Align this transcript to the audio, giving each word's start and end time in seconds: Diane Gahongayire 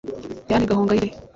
Diane 0.47 0.65
Gahongayire 0.69 1.09